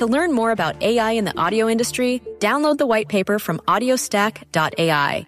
To 0.00 0.06
learn 0.06 0.32
more 0.32 0.50
about 0.50 0.82
AI 0.82 1.10
in 1.10 1.26
the 1.26 1.38
audio 1.38 1.68
industry, 1.68 2.22
download 2.38 2.78
the 2.78 2.86
white 2.86 3.08
paper 3.08 3.38
from 3.38 3.58
audiostack.ai. 3.68 5.26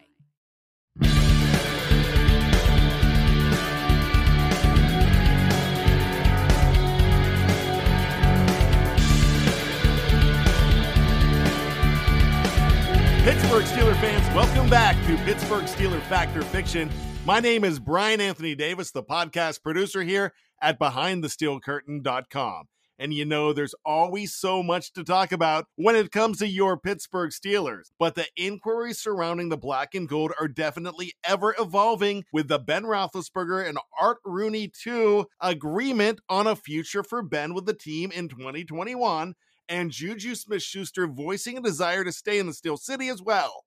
Pittsburgh 13.25 13.65
Steeler 13.66 14.00
fans, 14.00 14.34
welcome 14.34 14.71
back 14.71 14.97
to 15.06 15.16
Pittsburgh 15.27 15.66
Steeler 15.66 16.00
Fact 16.05 16.34
or 16.34 16.41
Fiction. 16.44 16.88
My 17.27 17.41
name 17.41 17.65
is 17.65 17.78
Brian 17.78 18.22
Anthony 18.22 18.55
Davis, 18.55 18.91
the 18.91 19.03
podcast 19.03 19.62
producer 19.62 20.03
here 20.03 20.32
at 20.62 20.81
BehindTheSteelCurtain.com. 20.81 22.69
And 23.02 23.12
you 23.12 23.24
know, 23.24 23.52
there's 23.52 23.74
always 23.84 24.32
so 24.32 24.62
much 24.62 24.92
to 24.92 25.02
talk 25.02 25.32
about 25.32 25.66
when 25.74 25.96
it 25.96 26.12
comes 26.12 26.38
to 26.38 26.46
your 26.46 26.76
Pittsburgh 26.76 27.32
Steelers. 27.32 27.90
But 27.98 28.14
the 28.14 28.26
inquiries 28.36 29.00
surrounding 29.00 29.48
the 29.48 29.56
black 29.56 29.96
and 29.96 30.08
gold 30.08 30.30
are 30.38 30.46
definitely 30.46 31.14
ever 31.24 31.52
evolving 31.58 32.26
with 32.32 32.46
the 32.46 32.60
Ben 32.60 32.84
Roethlisberger 32.84 33.68
and 33.68 33.76
Art 34.00 34.18
Rooney 34.24 34.70
II 34.86 35.24
agreement 35.40 36.20
on 36.28 36.46
a 36.46 36.54
future 36.54 37.02
for 37.02 37.24
Ben 37.24 37.54
with 37.54 37.66
the 37.66 37.74
team 37.74 38.12
in 38.12 38.28
2021 38.28 39.34
and 39.69 39.90
Juju 39.90 40.36
Smith 40.36 40.62
Schuster 40.62 41.08
voicing 41.08 41.58
a 41.58 41.60
desire 41.60 42.04
to 42.04 42.12
stay 42.12 42.38
in 42.38 42.46
the 42.46 42.54
Steel 42.54 42.76
City 42.76 43.08
as 43.08 43.20
well. 43.20 43.64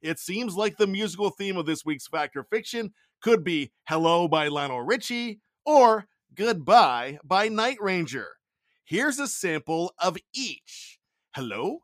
It 0.00 0.18
seems 0.18 0.56
like 0.56 0.78
the 0.78 0.86
musical 0.86 1.28
theme 1.28 1.58
of 1.58 1.66
this 1.66 1.84
week's 1.84 2.08
Fact 2.08 2.34
or 2.34 2.44
Fiction 2.44 2.94
could 3.20 3.44
be 3.44 3.72
Hello 3.86 4.26
by 4.26 4.48
Lionel 4.48 4.80
Richie 4.80 5.40
or 5.66 6.06
Goodbye 6.34 7.18
by 7.22 7.48
Night 7.48 7.76
Ranger. 7.78 8.39
Here's 8.84 9.18
a 9.18 9.28
sample 9.28 9.94
of 9.98 10.16
each. 10.34 10.98
Hello? 11.34 11.78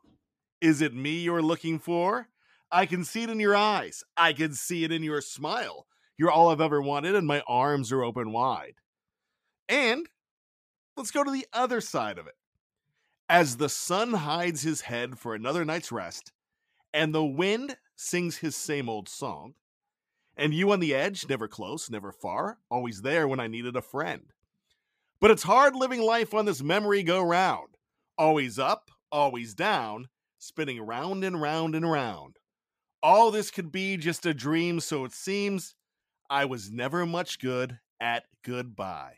Is 0.59 0.81
it 0.81 0.93
me 0.93 1.19
you're 1.19 1.41
looking 1.41 1.79
for? 1.79 2.27
I 2.71 2.85
can 2.85 3.05
see 3.05 3.23
it 3.23 3.29
in 3.29 3.39
your 3.39 3.55
eyes. 3.55 4.03
I 4.17 4.33
can 4.33 4.53
see 4.53 4.83
it 4.83 4.91
in 4.91 5.03
your 5.03 5.21
smile. 5.21 5.87
You're 6.17 6.31
all 6.31 6.49
I've 6.49 6.61
ever 6.61 6.81
wanted, 6.81 7.15
and 7.15 7.27
my 7.27 7.41
arms 7.47 7.91
are 7.91 8.03
open 8.03 8.31
wide. 8.31 8.75
And 9.69 10.07
let's 10.95 11.11
go 11.11 11.23
to 11.23 11.31
the 11.31 11.47
other 11.53 11.79
side 11.79 12.17
of 12.17 12.27
it. 12.27 12.35
As 13.29 13.57
the 13.57 13.69
sun 13.69 14.13
hides 14.13 14.61
his 14.61 14.81
head 14.81 15.19
for 15.19 15.35
another 15.35 15.63
night's 15.63 15.91
rest, 15.91 16.31
and 16.93 17.13
the 17.13 17.25
wind 17.25 17.77
sings 17.95 18.37
his 18.37 18.55
same 18.55 18.89
old 18.89 19.07
song, 19.07 19.53
and 20.35 20.53
you 20.53 20.71
on 20.71 20.79
the 20.79 20.95
edge, 20.95 21.27
never 21.27 21.47
close, 21.47 21.89
never 21.89 22.11
far, 22.11 22.59
always 22.69 23.01
there 23.01 23.27
when 23.27 23.39
I 23.39 23.47
needed 23.47 23.75
a 23.75 23.81
friend. 23.81 24.33
But 25.19 25.31
it's 25.31 25.43
hard 25.43 25.75
living 25.75 26.01
life 26.01 26.33
on 26.33 26.45
this 26.45 26.61
memory 26.61 27.01
go 27.01 27.21
round, 27.21 27.69
always 28.17 28.59
up, 28.59 28.91
always 29.11 29.55
down, 29.55 30.09
spinning 30.37 30.79
round 30.81 31.23
and 31.23 31.41
round 31.41 31.75
and 31.75 31.89
round. 31.89 32.37
All 33.01 33.31
this 33.31 33.49
could 33.49 33.71
be 33.71 33.97
just 33.97 34.25
a 34.25 34.33
dream, 34.33 34.79
so 34.79 35.05
it 35.05 35.13
seems 35.13 35.75
I 36.29 36.45
was 36.45 36.71
never 36.71 37.05
much 37.05 37.39
good 37.39 37.79
at 37.99 38.25
goodbye. 38.43 39.17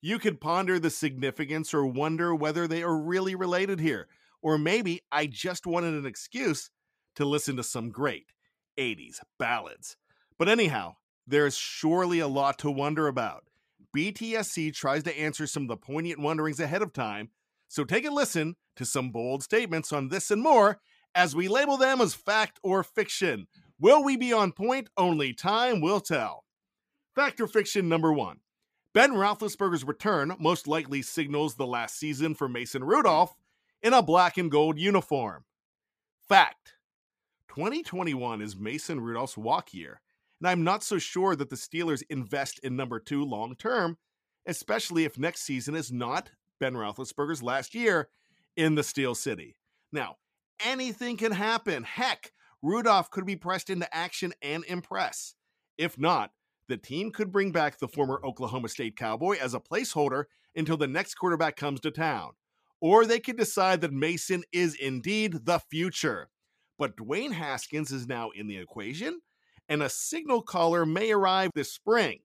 You 0.00 0.20
could 0.20 0.40
ponder 0.40 0.78
the 0.78 0.90
significance 0.90 1.74
or 1.74 1.84
wonder 1.84 2.32
whether 2.34 2.68
they 2.68 2.82
are 2.82 2.96
really 2.96 3.34
related 3.34 3.80
here, 3.80 4.06
or 4.40 4.56
maybe 4.56 5.02
I 5.10 5.26
just 5.26 5.66
wanted 5.66 5.94
an 5.94 6.06
excuse 6.06 6.70
to 7.16 7.24
listen 7.24 7.56
to 7.56 7.64
some 7.64 7.90
great 7.90 8.26
80s 8.78 9.18
ballads. 9.38 9.96
But 10.38 10.48
anyhow, 10.48 10.96
there's 11.26 11.56
surely 11.56 12.20
a 12.20 12.28
lot 12.28 12.58
to 12.58 12.70
wonder 12.70 13.08
about. 13.08 13.44
BTSC 13.96 14.74
tries 14.74 15.02
to 15.04 15.18
answer 15.18 15.46
some 15.46 15.62
of 15.62 15.68
the 15.68 15.76
poignant 15.78 16.20
wonderings 16.20 16.60
ahead 16.60 16.82
of 16.82 16.92
time, 16.92 17.30
so 17.66 17.82
take 17.82 18.04
a 18.04 18.10
listen 18.10 18.56
to 18.76 18.84
some 18.84 19.10
bold 19.10 19.42
statements 19.42 19.90
on 19.90 20.08
this 20.08 20.30
and 20.30 20.42
more 20.42 20.80
as 21.14 21.34
we 21.34 21.48
label 21.48 21.78
them 21.78 22.02
as 22.02 22.12
fact 22.12 22.60
or 22.62 22.82
fiction. 22.82 23.46
Will 23.80 24.04
we 24.04 24.18
be 24.18 24.34
on 24.34 24.52
point? 24.52 24.90
Only 24.98 25.32
time 25.32 25.80
will 25.80 26.00
tell. 26.00 26.44
Fact 27.14 27.40
or 27.40 27.46
fiction 27.46 27.88
number 27.88 28.12
one. 28.12 28.40
Ben 28.92 29.12
Roethlisberger's 29.12 29.84
return 29.84 30.34
most 30.38 30.68
likely 30.68 31.00
signals 31.00 31.54
the 31.54 31.66
last 31.66 31.98
season 31.98 32.34
for 32.34 32.50
Mason 32.50 32.84
Rudolph 32.84 33.34
in 33.82 33.94
a 33.94 34.02
black 34.02 34.36
and 34.36 34.50
gold 34.50 34.78
uniform. 34.78 35.44
Fact 36.28 36.74
2021 37.48 38.42
is 38.42 38.56
Mason 38.56 39.00
Rudolph's 39.00 39.38
walk 39.38 39.72
year, 39.72 40.02
and 40.40 40.48
I'm 40.48 40.64
not 40.64 40.82
so 40.82 40.98
sure 40.98 41.34
that 41.36 41.50
the 41.50 41.56
Steelers 41.56 42.02
invest 42.10 42.58
in 42.60 42.76
number 42.76 43.00
two 43.00 43.24
long 43.24 43.54
term, 43.56 43.98
especially 44.46 45.04
if 45.04 45.18
next 45.18 45.42
season 45.42 45.74
is 45.74 45.92
not 45.92 46.30
Ben 46.60 46.74
Roethlisberger's 46.74 47.42
last 47.42 47.74
year 47.74 48.08
in 48.56 48.74
the 48.74 48.82
Steel 48.82 49.14
City. 49.14 49.56
Now, 49.92 50.16
anything 50.64 51.16
can 51.16 51.32
happen. 51.32 51.82
Heck, 51.84 52.32
Rudolph 52.62 53.10
could 53.10 53.26
be 53.26 53.36
pressed 53.36 53.70
into 53.70 53.94
action 53.94 54.32
and 54.42 54.64
impress. 54.64 55.34
If 55.78 55.98
not, 55.98 56.30
the 56.68 56.76
team 56.76 57.12
could 57.12 57.30
bring 57.30 57.52
back 57.52 57.78
the 57.78 57.88
former 57.88 58.20
Oklahoma 58.24 58.68
State 58.68 58.96
Cowboy 58.96 59.36
as 59.38 59.54
a 59.54 59.60
placeholder 59.60 60.24
until 60.54 60.76
the 60.76 60.88
next 60.88 61.14
quarterback 61.14 61.56
comes 61.56 61.80
to 61.80 61.90
town. 61.90 62.32
Or 62.80 63.06
they 63.06 63.20
could 63.20 63.36
decide 63.36 63.80
that 63.82 63.92
Mason 63.92 64.42
is 64.52 64.74
indeed 64.74 65.44
the 65.44 65.60
future. 65.70 66.28
But 66.78 66.96
Dwayne 66.96 67.32
Haskins 67.32 67.90
is 67.90 68.06
now 68.06 68.30
in 68.30 68.48
the 68.48 68.58
equation, 68.58 69.20
and 69.68 69.82
a 69.82 69.88
signal 69.88 70.42
caller 70.42 70.86
may 70.86 71.12
arrive 71.12 71.50
this 71.54 71.72
spring. 71.72 72.20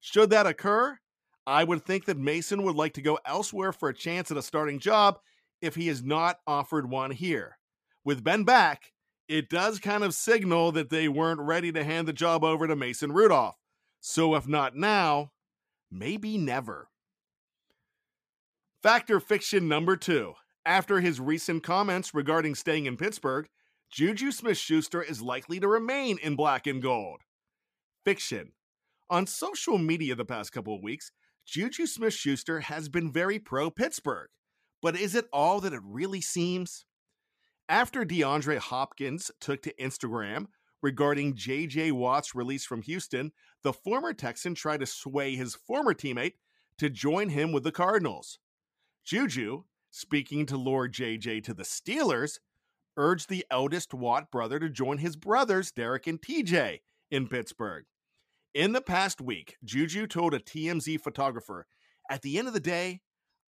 Should 0.00 0.30
that 0.30 0.46
occur, 0.46 0.98
I 1.46 1.64
would 1.64 1.84
think 1.84 2.04
that 2.04 2.18
Mason 2.18 2.62
would 2.62 2.76
like 2.76 2.94
to 2.94 3.02
go 3.02 3.18
elsewhere 3.24 3.72
for 3.72 3.88
a 3.88 3.94
chance 3.94 4.30
at 4.30 4.36
a 4.36 4.42
starting 4.42 4.78
job 4.78 5.18
if 5.60 5.74
he 5.74 5.88
is 5.88 6.02
not 6.02 6.38
offered 6.46 6.88
one 6.88 7.10
here. 7.10 7.58
With 8.04 8.22
Ben 8.24 8.44
back, 8.44 8.92
it 9.28 9.50
does 9.50 9.78
kind 9.78 10.04
of 10.04 10.14
signal 10.14 10.72
that 10.72 10.90
they 10.90 11.08
weren't 11.08 11.40
ready 11.40 11.72
to 11.72 11.84
hand 11.84 12.08
the 12.08 12.12
job 12.12 12.44
over 12.44 12.66
to 12.66 12.76
Mason 12.76 13.12
Rudolph. 13.12 13.56
So, 14.00 14.34
if 14.34 14.46
not 14.46 14.76
now, 14.76 15.32
maybe 15.90 16.38
never. 16.38 16.88
Fact 18.82 19.10
or 19.10 19.20
fiction 19.20 19.68
number 19.68 19.96
two. 19.96 20.34
After 20.64 21.00
his 21.00 21.18
recent 21.18 21.62
comments 21.62 22.14
regarding 22.14 22.54
staying 22.54 22.86
in 22.86 22.96
Pittsburgh, 22.96 23.48
Juju 23.90 24.32
Smith 24.32 24.58
Schuster 24.58 25.02
is 25.02 25.22
likely 25.22 25.58
to 25.60 25.66
remain 25.66 26.18
in 26.18 26.36
black 26.36 26.66
and 26.66 26.82
gold. 26.82 27.22
Fiction. 28.04 28.52
On 29.08 29.26
social 29.26 29.78
media 29.78 30.14
the 30.14 30.26
past 30.26 30.52
couple 30.52 30.74
of 30.74 30.82
weeks, 30.82 31.10
Juju 31.46 31.86
Smith 31.86 32.12
Schuster 32.12 32.60
has 32.60 32.90
been 32.90 33.10
very 33.10 33.38
pro 33.38 33.70
Pittsburgh. 33.70 34.28
But 34.82 34.94
is 34.94 35.14
it 35.14 35.26
all 35.32 35.60
that 35.60 35.72
it 35.72 35.80
really 35.82 36.20
seems? 36.20 36.84
After 37.68 38.04
DeAndre 38.04 38.58
Hopkins 38.58 39.30
took 39.40 39.62
to 39.62 39.74
Instagram 39.80 40.46
regarding 40.82 41.34
JJ 41.34 41.92
Watt's 41.92 42.34
release 42.34 42.66
from 42.66 42.82
Houston, 42.82 43.32
the 43.62 43.72
former 43.72 44.12
Texan 44.12 44.54
tried 44.54 44.80
to 44.80 44.86
sway 44.86 45.34
his 45.34 45.54
former 45.54 45.94
teammate 45.94 46.34
to 46.76 46.90
join 46.90 47.30
him 47.30 47.52
with 47.52 47.64
the 47.64 47.72
Cardinals. 47.72 48.38
Juju, 49.04 49.64
speaking 49.90 50.44
to 50.46 50.58
Lord 50.58 50.92
JJ 50.92 51.42
to 51.44 51.54
the 51.54 51.62
Steelers, 51.62 52.38
urged 52.98 53.30
the 53.30 53.46
eldest 53.50 53.94
Watt 53.94 54.30
brother 54.30 54.58
to 54.58 54.68
join 54.68 54.98
his 54.98 55.16
brothers, 55.16 55.70
Derek 55.72 56.06
and 56.06 56.20
TJ, 56.20 56.80
in 57.10 57.28
Pittsburgh. 57.28 57.84
In 58.52 58.72
the 58.72 58.80
past 58.80 59.20
week, 59.20 59.56
Juju 59.64 60.06
told 60.06 60.34
a 60.34 60.40
TMZ 60.40 61.00
photographer, 61.00 61.66
At 62.10 62.22
the 62.22 62.38
end 62.38 62.48
of 62.48 62.54
the 62.54 62.60
day, 62.60 63.00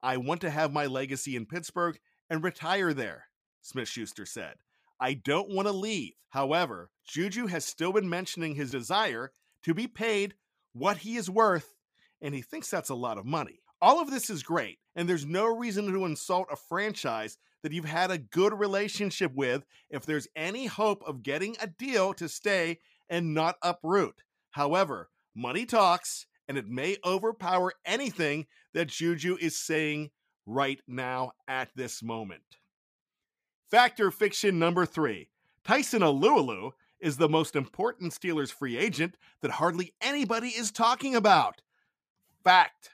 I 0.03 0.19
want 0.19 0.43
to 0.43 0.51
have 0.51 0.73
my 0.73 0.87
legacy 0.87 1.35
in 1.35 1.47
Pittsburgh 1.47 1.99
and 2.31 2.45
retire 2.45 2.93
there, 2.93 3.25
Smith 3.63 3.89
Schuster 3.89 4.27
said. 4.27 4.57
I 5.01 5.15
don't 5.15 5.51
want 5.51 5.67
to 5.67 5.73
leave. 5.73 6.13
However, 6.31 6.91
Juju 7.07 7.47
has 7.47 7.65
still 7.65 7.93
been 7.93 8.09
mentioning 8.09 8.55
his 8.55 8.71
desire 8.71 9.33
to 9.65 9.75
be 9.75 9.87
paid 9.87 10.35
what 10.73 10.99
he 10.99 11.17
is 11.17 11.31
worth, 11.31 11.75
and 12.21 12.35
he 12.35 12.43
thinks 12.43 12.71
that's 12.71 12.91
a 12.91 12.95
lot 12.95 13.19
of 13.19 13.25
money. 13.25 13.61
All 13.81 14.01
of 14.01 14.11
this 14.11 14.29
is 14.29 14.43
great, 14.43 14.79
and 14.95 15.09
there's 15.09 15.25
no 15.25 15.47
reason 15.47 15.87
to 15.87 16.05
insult 16.05 16.49
a 16.51 16.57
franchise 16.57 17.39
that 17.63 17.73
you've 17.73 17.85
had 17.85 18.11
a 18.11 18.19
good 18.19 18.59
relationship 18.59 19.33
with 19.35 19.65
if 19.91 20.07
there's 20.07 20.29
any 20.37 20.67
hope 20.67 21.03
of 21.07 21.23
getting 21.23 21.57
a 21.61 21.67
deal 21.67 22.15
to 22.15 22.29
stay 22.29 22.79
and 23.09 23.35
not 23.35 23.57
uproot. 23.63 24.23
However, 24.51 25.11
money 25.35 25.67
talks, 25.67 26.27
and 26.49 26.57
it 26.57 26.67
may 26.67 26.97
overpower 27.05 27.73
anything 27.85 28.47
that 28.75 28.89
Juju 28.89 29.37
is 29.41 29.57
saying 29.57 30.11
right 30.47 30.81
now 30.87 31.33
at 31.47 31.69
this 31.75 32.03
moment. 32.03 32.43
Fact 33.71 34.01
or 34.01 34.11
fiction 34.11 34.59
number 34.59 34.87
three 34.87 35.29
Tyson 35.65 36.01
Alualu 36.01 36.73
is 37.01 37.17
the 37.17 37.29
most 37.29 37.55
important 37.55 38.13
Steelers 38.13 38.51
free 38.51 38.77
agent 38.77 39.17
that 39.43 39.53
hardly 39.53 39.93
anybody 40.01 40.49
is 40.49 40.71
talking 40.71 41.15
about. 41.15 41.61
Fact. 42.43 42.91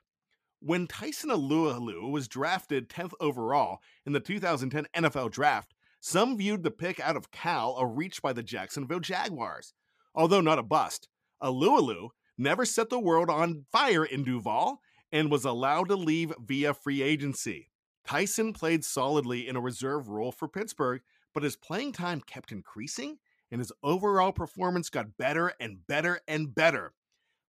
When 0.66 0.86
Tyson 0.86 1.28
Alualu 1.28 2.10
was 2.10 2.26
drafted 2.26 2.88
10th 2.88 3.12
overall 3.20 3.80
in 4.06 4.14
the 4.14 4.18
2010 4.18 4.86
NFL 4.96 5.30
Draft, 5.30 5.74
some 6.00 6.38
viewed 6.38 6.62
the 6.62 6.70
pick 6.70 6.98
out 7.00 7.16
of 7.16 7.30
Cal 7.30 7.76
a 7.76 7.84
reach 7.84 8.22
by 8.22 8.32
the 8.32 8.42
Jacksonville 8.42 9.00
Jaguars. 9.00 9.74
Although 10.14 10.40
not 10.40 10.58
a 10.58 10.62
bust, 10.62 11.06
Alualu 11.42 12.08
never 12.38 12.64
set 12.64 12.88
the 12.88 12.98
world 12.98 13.28
on 13.28 13.66
fire 13.72 14.06
in 14.06 14.24
Duval 14.24 14.80
and 15.12 15.30
was 15.30 15.44
allowed 15.44 15.90
to 15.90 15.96
leave 15.96 16.32
via 16.40 16.72
free 16.72 17.02
agency. 17.02 17.70
Tyson 18.06 18.54
played 18.54 18.86
solidly 18.86 19.46
in 19.46 19.56
a 19.56 19.60
reserve 19.60 20.08
role 20.08 20.32
for 20.32 20.48
Pittsburgh, 20.48 21.02
but 21.34 21.42
his 21.42 21.56
playing 21.56 21.92
time 21.92 22.22
kept 22.22 22.52
increasing 22.52 23.18
and 23.50 23.60
his 23.60 23.72
overall 23.82 24.32
performance 24.32 24.88
got 24.88 25.18
better 25.18 25.52
and 25.60 25.86
better 25.86 26.20
and 26.26 26.54
better. 26.54 26.94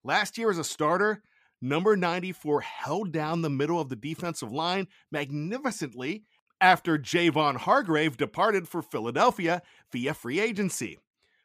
Last 0.03 0.37
year 0.37 0.51
as 0.51 0.57
a 0.57 0.65
starter, 0.65 1.23
number 1.61 1.95
94 1.95 2.61
held 2.61 3.11
down 3.11 3.41
the 3.41 3.49
middle 3.49 3.79
of 3.79 3.89
the 3.89 3.95
defensive 3.95 4.51
line 4.51 4.87
magnificently 5.11 6.23
after 6.61 6.97
Javon 6.97 7.57
Hargrave 7.57 8.17
departed 8.17 8.67
for 8.67 8.81
Philadelphia 8.81 9.61
via 9.91 10.13
free 10.13 10.39
agency. 10.39 10.97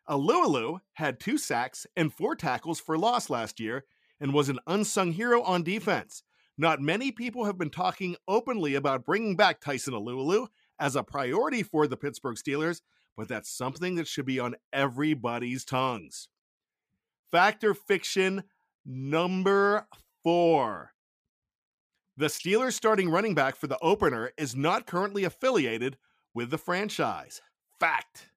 Alualu 0.08 0.80
had 0.94 1.20
two 1.20 1.38
sacks 1.38 1.86
and 1.96 2.12
four 2.12 2.34
tackles 2.34 2.80
for 2.80 2.98
loss 2.98 3.30
last 3.30 3.60
year 3.60 3.84
and 4.20 4.34
was 4.34 4.48
an 4.48 4.58
unsung 4.66 5.12
hero 5.12 5.42
on 5.42 5.62
defense. 5.62 6.22
Not 6.58 6.80
many 6.80 7.10
people 7.10 7.44
have 7.44 7.56
been 7.56 7.70
talking 7.70 8.16
openly 8.28 8.74
about 8.74 9.06
bringing 9.06 9.36
back 9.36 9.60
Tyson 9.60 9.94
Alualu 9.94 10.48
as 10.78 10.96
a 10.96 11.02
priority 11.02 11.62
for 11.62 11.86
the 11.86 11.96
Pittsburgh 11.96 12.36
Steelers, 12.36 12.82
but 13.16 13.28
that's 13.28 13.50
something 13.50 13.94
that 13.94 14.08
should 14.08 14.26
be 14.26 14.40
on 14.40 14.56
everybody's 14.72 15.64
tongues. 15.64 16.28
Fact 17.30 17.62
or 17.64 17.74
fiction 17.74 18.44
number 18.84 19.86
four. 20.22 20.92
The 22.16 22.26
Steelers 22.26 22.72
starting 22.72 23.08
running 23.08 23.34
back 23.34 23.56
for 23.56 23.66
the 23.66 23.78
opener 23.80 24.32
is 24.36 24.54
not 24.54 24.86
currently 24.86 25.24
affiliated 25.24 25.96
with 26.34 26.50
the 26.50 26.58
franchise. 26.58 27.40
Fact. 27.78 28.30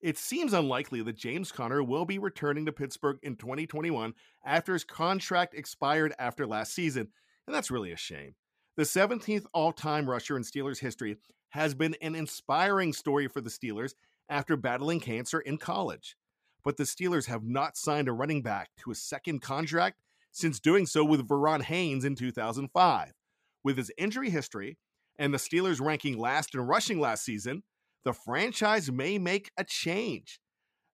It 0.00 0.18
seems 0.18 0.52
unlikely 0.52 1.00
that 1.02 1.16
James 1.16 1.50
Conner 1.50 1.82
will 1.82 2.04
be 2.04 2.18
returning 2.18 2.66
to 2.66 2.72
Pittsburgh 2.72 3.18
in 3.22 3.36
2021 3.36 4.14
after 4.44 4.72
his 4.74 4.84
contract 4.84 5.54
expired 5.54 6.12
after 6.18 6.46
last 6.46 6.74
season, 6.74 7.08
and 7.46 7.54
that's 7.54 7.70
really 7.70 7.92
a 7.92 7.96
shame. 7.96 8.34
The 8.76 8.82
17th 8.82 9.46
all 9.54 9.72
time 9.72 10.10
rusher 10.10 10.36
in 10.36 10.42
Steelers 10.42 10.80
history 10.80 11.16
has 11.50 11.74
been 11.74 11.94
an 12.02 12.16
inspiring 12.16 12.92
story 12.92 13.28
for 13.28 13.40
the 13.40 13.48
Steelers 13.48 13.94
after 14.28 14.56
battling 14.56 15.00
cancer 15.00 15.40
in 15.40 15.56
college. 15.56 16.16
But 16.64 16.76
the 16.76 16.84
Steelers 16.84 17.26
have 17.26 17.44
not 17.44 17.76
signed 17.76 18.08
a 18.08 18.12
running 18.12 18.42
back 18.42 18.70
to 18.78 18.90
a 18.90 18.94
second 18.94 19.40
contract 19.42 19.96
since 20.32 20.58
doing 20.58 20.86
so 20.86 21.04
with 21.04 21.28
Verron 21.28 21.62
Haynes 21.62 22.04
in 22.04 22.16
2005. 22.16 23.12
With 23.62 23.76
his 23.76 23.92
injury 23.98 24.30
history 24.30 24.78
and 25.18 25.32
the 25.32 25.38
Steelers 25.38 25.80
ranking 25.80 26.18
last 26.18 26.54
in 26.54 26.60
rushing 26.62 26.98
last 26.98 27.24
season, 27.24 27.62
the 28.04 28.12
franchise 28.12 28.90
may 28.90 29.18
make 29.18 29.50
a 29.56 29.64
change. 29.64 30.40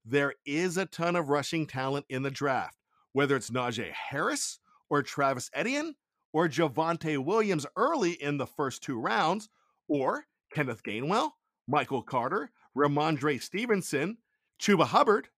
There 0.04 0.34
is 0.44 0.76
a 0.76 0.86
ton 0.86 1.16
of 1.16 1.28
rushing 1.28 1.66
talent 1.66 2.06
in 2.08 2.22
the 2.22 2.30
draft, 2.30 2.78
whether 3.12 3.36
it's 3.36 3.50
Najee 3.50 3.90
Harris 3.90 4.58
or 4.88 5.02
Travis 5.02 5.50
Etienne 5.54 5.94
or 6.32 6.48
Javonte 6.48 7.18
Williams 7.18 7.66
early 7.76 8.12
in 8.12 8.38
the 8.38 8.46
first 8.46 8.82
two 8.82 9.00
rounds, 9.00 9.48
or 9.88 10.26
Kenneth 10.52 10.82
Gainwell, 10.82 11.30
Michael 11.66 12.02
Carter, 12.02 12.50
Rhamondre 12.76 13.42
Stevenson, 13.42 14.18
Chuba 14.60 14.84
Hubbard, 14.84 15.28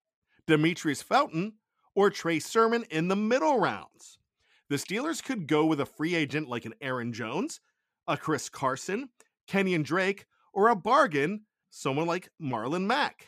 Demetrius 0.46 1.02
Felton, 1.02 1.54
or 1.94 2.10
Trey 2.10 2.38
Sermon 2.38 2.84
in 2.90 3.08
the 3.08 3.16
middle 3.16 3.58
rounds. 3.58 4.18
The 4.68 4.76
Steelers 4.76 5.22
could 5.22 5.46
go 5.46 5.66
with 5.66 5.80
a 5.80 5.86
free 5.86 6.14
agent 6.14 6.48
like 6.48 6.64
an 6.64 6.74
Aaron 6.80 7.12
Jones, 7.12 7.60
a 8.08 8.16
Chris 8.16 8.48
Carson, 8.48 9.10
Kenyan 9.46 9.84
Drake, 9.84 10.26
or 10.52 10.68
a 10.68 10.76
bargain, 10.76 11.42
someone 11.70 12.06
like 12.06 12.30
Marlon 12.40 12.86
Mack. 12.86 13.26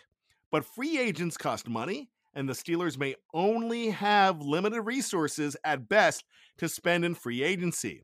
But 0.51 0.65
free 0.65 0.99
agents 0.99 1.37
cost 1.37 1.69
money, 1.69 2.09
and 2.35 2.49
the 2.49 2.53
Steelers 2.53 2.99
may 2.99 3.15
only 3.33 3.91
have 3.91 4.41
limited 4.41 4.83
resources 4.83 5.57
at 5.65 5.89
best 5.89 6.25
to 6.59 6.69
spend 6.69 7.05
in 7.05 7.15
free 7.15 7.43
agency. 7.43 8.03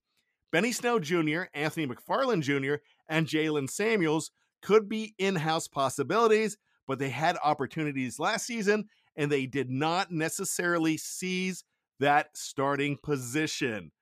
Benny 0.52 0.72
Snell 0.72 0.98
Jr., 0.98 1.42
Anthony 1.54 1.86
McFarland 1.86 2.42
Jr., 2.42 2.82
and 3.08 3.26
Jaylen 3.26 3.70
Samuels 3.70 4.30
could 4.62 4.88
be 4.88 5.14
in 5.18 5.36
house 5.36 5.68
possibilities, 5.68 6.56
but 6.86 6.98
they 6.98 7.08
had 7.08 7.38
opportunities 7.44 8.18
last 8.18 8.46
season 8.46 8.88
and 9.16 9.30
they 9.30 9.46
did 9.46 9.70
not 9.70 10.10
necessarily 10.10 10.96
seize 10.96 11.64
that 11.98 12.36
starting 12.36 12.96
position. 13.02 13.92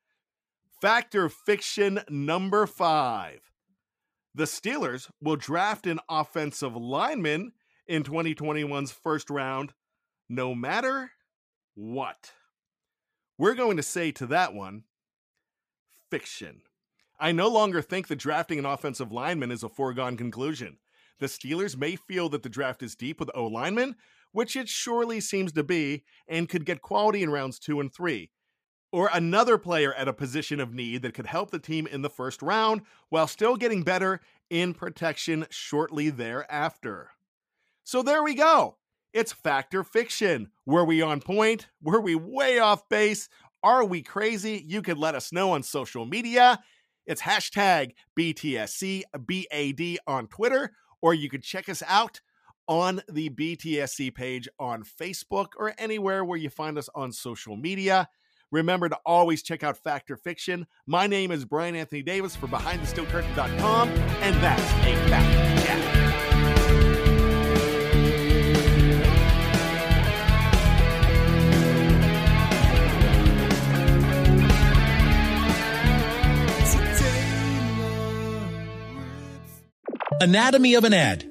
Fact 0.81 1.15
or 1.15 1.29
fiction 1.29 2.01
number 2.09 2.67
five. 2.67 3.41
The 4.35 4.45
Steelers 4.45 5.11
will 5.21 5.37
draft 5.37 5.87
an 5.87 5.99
offensive 6.09 6.77
lineman 6.77 7.53
in 7.89 8.05
2021's 8.05 8.93
first 8.93 9.31
round 9.31 9.73
no 10.29 10.55
matter 10.55 11.11
what. 11.75 12.33
We're 13.39 13.55
going 13.55 13.77
to 13.79 13.83
say 13.83 14.13
to 14.13 14.27
that 14.27 14.55
one 14.55 14.85
fiction. 16.11 16.63
I 17.19 17.33
no 17.33 17.49
longer 17.49 17.83
think 17.83 18.09
that 18.09 18.17
drafting 18.17 18.59
an 18.59 18.67
offensive 18.67 19.11
lineman 19.11 19.51
is 19.51 19.63
a 19.63 19.69
foregone 19.69 20.17
conclusion. 20.17 20.79
The 21.19 21.27
Steelers 21.27 21.77
may 21.77 21.97
feel 21.97 22.29
that 22.29 22.43
the 22.43 22.49
draft 22.49 22.83
is 22.83 22.95
deep 22.95 23.19
with 23.19 23.31
O 23.35 23.47
linemen, 23.47 23.97
which 24.33 24.57
it 24.57 24.69
surely 24.69 25.21
seems 25.21 25.53
to 25.53 25.65
be, 25.65 26.05
and 26.29 26.49
could 26.49 26.65
get 26.65 26.83
quality 26.83 27.23
in 27.23 27.31
rounds 27.31 27.59
two 27.59 27.81
and 27.81 27.93
three. 27.93 28.31
Or 28.91 29.11
another 29.13 29.59
player 29.59 29.93
at 29.93 30.09
a 30.09 30.15
position 30.15 30.61
of 30.61 30.73
need 30.73 31.03
that 31.03 31.13
could 31.15 31.27
help 31.27 31.51
the 31.51 31.59
team 31.59 31.87
in 31.87 32.03
the 32.03 32.09
first 32.09 32.41
round 32.41 32.83
while 33.11 33.27
still 33.27 33.57
getting 33.57 33.83
better 33.83 34.21
in 34.49 34.73
protection 34.73 35.47
shortly 35.51 36.09
thereafter. 36.09 37.11
So 37.85 38.03
there 38.03 38.23
we 38.23 38.35
go. 38.35 38.77
It's 39.13 39.33
Fact 39.33 39.75
or 39.75 39.85
Fiction. 39.85 40.51
Were 40.67 40.85
we 40.85 41.03
on 41.03 41.21
point? 41.21 41.69
Were 41.83 42.01
we 42.01 42.15
way 42.15 42.59
off 42.59 42.89
base? 42.89 43.29
Are 43.63 43.85
we 43.85 44.03
crazy? 44.03 44.63
You 44.67 44.83
could 44.83 44.99
let 44.99 45.15
us 45.15 45.33
know 45.33 45.53
on 45.53 45.63
social 45.63 46.07
media. 46.07 46.59
It's 47.07 47.23
hashtag 47.23 47.93
BTSCBAD 48.19 49.97
on 50.07 50.27
Twitter, 50.29 50.73
or 51.01 51.15
you 51.15 51.31
could 51.31 51.43
check 51.43 51.69
us 51.69 51.83
out 51.87 52.21
on 52.69 53.01
the 53.09 53.31
BTSC 53.31 54.15
page 54.15 54.49
on 54.59 54.85
Facebook 54.85 55.49
or 55.57 55.75
anywhere 55.79 56.25
where 56.25 56.39
you 56.39 56.51
find 56.51 56.79
us 56.79 56.89
on 56.95 57.11
social 57.13 57.57
media. 57.57 58.09
Remember 58.51 58.89
to 58.89 58.99
always 59.05 59.43
check 59.43 59.63
out 59.63 59.77
Fact 59.77 60.11
or 60.11 60.17
Fiction. 60.17 60.67
My 60.87 61.07
name 61.07 61.31
is 61.31 61.45
Brian 61.45 61.75
Anthony 61.75 62.03
Davis 62.03 62.37
for 62.37 62.47
BehindTheSteelCurtain.com, 62.47 63.89
and 63.89 64.37
that's 64.37 64.63
a 64.63 65.09
fact 65.09 65.65
yeah. 65.65 65.99
Anatomy 80.21 80.75
of 80.75 80.83
an 80.83 80.93
ad. 80.93 81.31